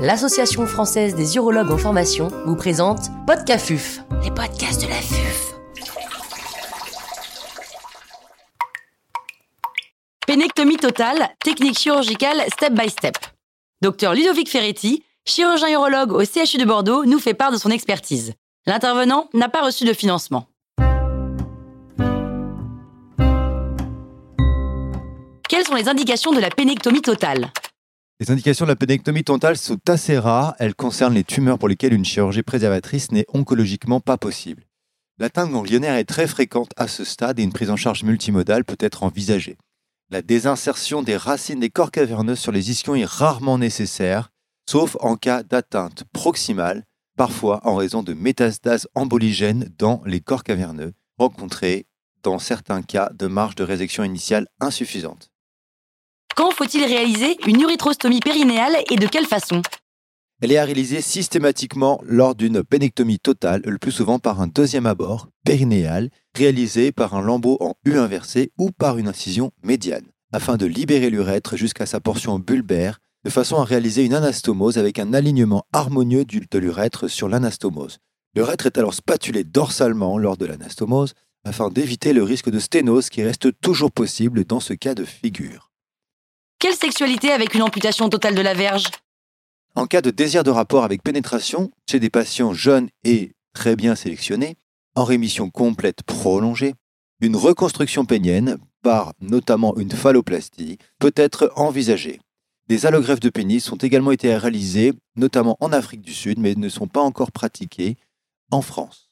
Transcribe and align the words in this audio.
l'Association 0.00 0.66
française 0.66 1.14
des 1.14 1.36
urologues 1.36 1.70
en 1.70 1.76
formation 1.76 2.28
vous 2.46 2.56
présente 2.56 3.10
Podcafuf, 3.26 4.00
les 4.24 4.30
podcasts 4.30 4.82
de 4.82 4.88
la 4.88 4.94
FUF. 4.94 5.54
Pénectomie 10.26 10.78
totale, 10.78 11.28
technique 11.44 11.78
chirurgicale 11.78 12.42
step 12.54 12.72
by 12.72 12.88
step. 12.88 13.16
Docteur 13.82 14.14
Ludovic 14.14 14.48
Ferretti, 14.48 15.04
chirurgien 15.26 15.68
urologue 15.68 16.12
au 16.12 16.24
CHU 16.24 16.56
de 16.56 16.64
Bordeaux, 16.64 17.04
nous 17.04 17.18
fait 17.18 17.34
part 17.34 17.52
de 17.52 17.58
son 17.58 17.70
expertise. 17.70 18.32
L'intervenant 18.66 19.28
n'a 19.34 19.50
pas 19.50 19.62
reçu 19.62 19.84
de 19.84 19.92
financement. 19.92 20.46
Quelles 25.48 25.66
sont 25.66 25.74
les 25.74 25.88
indications 25.88 26.32
de 26.32 26.40
la 26.40 26.48
pénectomie 26.48 27.02
totale? 27.02 27.52
Les 28.20 28.30
indications 28.30 28.66
de 28.66 28.70
la 28.70 28.76
pénectomie 28.76 29.24
totale 29.24 29.56
sont 29.56 29.80
assez 29.88 30.18
rares. 30.18 30.54
Elles 30.58 30.74
concernent 30.74 31.14
les 31.14 31.24
tumeurs 31.24 31.58
pour 31.58 31.68
lesquelles 31.68 31.94
une 31.94 32.04
chirurgie 32.04 32.42
préservatrice 32.42 33.12
n'est 33.12 33.24
oncologiquement 33.32 34.00
pas 34.00 34.18
possible. 34.18 34.66
L'atteinte 35.16 35.50
ganglionnaire 35.50 35.94
est 35.94 36.04
très 36.04 36.26
fréquente 36.26 36.72
à 36.76 36.86
ce 36.86 37.02
stade 37.04 37.38
et 37.38 37.42
une 37.42 37.52
prise 37.54 37.70
en 37.70 37.76
charge 37.76 38.02
multimodale 38.02 38.66
peut 38.66 38.76
être 38.78 39.04
envisagée. 39.04 39.56
La 40.10 40.20
désinsertion 40.20 41.02
des 41.02 41.16
racines 41.16 41.60
des 41.60 41.70
corps 41.70 41.90
caverneux 41.90 42.36
sur 42.36 42.52
les 42.52 42.70
ischions 42.70 42.94
est 42.94 43.06
rarement 43.06 43.56
nécessaire, 43.56 44.30
sauf 44.68 44.98
en 45.00 45.16
cas 45.16 45.42
d'atteinte 45.42 46.04
proximale, 46.12 46.84
parfois 47.16 47.66
en 47.66 47.74
raison 47.74 48.02
de 48.02 48.12
métastases 48.12 48.86
emboligènes 48.94 49.70
dans 49.78 50.02
les 50.04 50.20
corps 50.20 50.44
caverneux, 50.44 50.92
rencontrées 51.16 51.86
dans 52.22 52.38
certains 52.38 52.82
cas 52.82 53.10
de 53.14 53.28
marge 53.28 53.54
de 53.54 53.64
résection 53.64 54.04
initiale 54.04 54.46
insuffisante. 54.60 55.30
Quand 56.36 56.50
faut-il 56.52 56.84
réaliser 56.84 57.36
une 57.46 57.60
urethrostomy 57.60 58.20
périnéale 58.20 58.76
et 58.90 58.96
de 58.96 59.06
quelle 59.06 59.26
façon? 59.26 59.62
Elle 60.42 60.52
est 60.52 60.56
à 60.56 60.64
réaliser 60.64 61.02
systématiquement 61.02 62.00
lors 62.02 62.34
d'une 62.34 62.62
pénectomie 62.62 63.18
totale, 63.18 63.60
le 63.66 63.78
plus 63.78 63.92
souvent 63.92 64.18
par 64.18 64.40
un 64.40 64.46
deuxième 64.46 64.86
abord 64.86 65.28
périnéal, 65.44 66.08
réalisé 66.34 66.92
par 66.92 67.14
un 67.14 67.20
lambeau 67.20 67.58
en 67.60 67.74
U 67.84 67.98
inversé 67.98 68.50
ou 68.58 68.70
par 68.70 68.96
une 68.96 69.08
incision 69.08 69.50
médiane, 69.62 70.06
afin 70.32 70.56
de 70.56 70.64
libérer 70.64 71.10
l'urètre 71.10 71.56
jusqu'à 71.56 71.84
sa 71.84 72.00
portion 72.00 72.38
bulbaire, 72.38 73.00
de 73.24 73.30
façon 73.30 73.56
à 73.56 73.64
réaliser 73.64 74.02
une 74.04 74.14
anastomose 74.14 74.78
avec 74.78 74.98
un 74.98 75.12
alignement 75.12 75.66
harmonieux 75.74 76.24
de 76.24 76.58
l'urètre 76.58 77.08
sur 77.08 77.28
l'anastomose. 77.28 77.98
L'urètre 78.34 78.64
est 78.64 78.78
alors 78.78 78.94
spatulé 78.94 79.44
dorsalement 79.44 80.16
lors 80.16 80.38
de 80.38 80.46
l'anastomose, 80.46 81.12
afin 81.44 81.68
d'éviter 81.68 82.14
le 82.14 82.22
risque 82.22 82.50
de 82.50 82.58
sténose 82.58 83.10
qui 83.10 83.22
reste 83.22 83.48
toujours 83.60 83.92
possible 83.92 84.44
dans 84.44 84.60
ce 84.60 84.72
cas 84.72 84.94
de 84.94 85.04
figure. 85.04 85.69
Quelle 86.60 86.74
sexualité 86.74 87.32
avec 87.32 87.54
une 87.54 87.62
amputation 87.62 88.10
totale 88.10 88.34
de 88.34 88.42
la 88.42 88.52
verge? 88.52 88.84
En 89.76 89.86
cas 89.86 90.02
de 90.02 90.10
désir 90.10 90.44
de 90.44 90.50
rapport 90.50 90.84
avec 90.84 91.02
pénétration, 91.02 91.70
chez 91.90 91.98
des 91.98 92.10
patients 92.10 92.52
jeunes 92.52 92.90
et 93.02 93.32
très 93.54 93.76
bien 93.76 93.94
sélectionnés, 93.94 94.58
en 94.94 95.04
rémission 95.04 95.48
complète 95.48 96.02
prolongée, 96.02 96.74
une 97.22 97.34
reconstruction 97.34 98.04
pénienne, 98.04 98.58
par 98.82 99.14
notamment 99.22 99.74
une 99.78 99.90
phalloplastie, 99.90 100.76
peut 100.98 101.14
être 101.16 101.50
envisagée. 101.56 102.20
Des 102.68 102.84
allogreffes 102.84 103.20
de 103.20 103.30
pénis 103.30 103.72
ont 103.72 103.76
également 103.76 104.12
été 104.12 104.36
réalisées, 104.36 104.92
notamment 105.16 105.56
en 105.60 105.72
Afrique 105.72 106.02
du 106.02 106.12
Sud, 106.12 106.38
mais 106.38 106.54
ne 106.56 106.68
sont 106.68 106.88
pas 106.88 107.00
encore 107.00 107.32
pratiquées 107.32 107.96
en 108.50 108.60
France. 108.60 109.09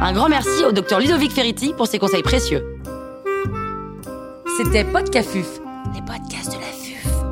Un 0.00 0.12
grand 0.12 0.28
merci 0.28 0.64
au 0.64 0.70
docteur 0.70 1.00
Ludovic 1.00 1.32
Ferretti 1.32 1.74
pour 1.76 1.88
ses 1.88 1.98
conseils 1.98 2.22
précieux. 2.22 2.78
C'était 4.56 4.84
Podcafuf, 4.84 5.60
les 5.92 6.00
podcasts 6.02 6.52
de 6.52 6.60
la 6.60 6.70
vie. 6.70 7.27